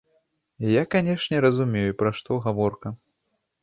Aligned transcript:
Я, 0.69 0.83
канешне, 0.95 1.43
разумею, 1.47 1.87
пра 2.03 2.09
што 2.23 2.43
гаворка. 2.51 2.99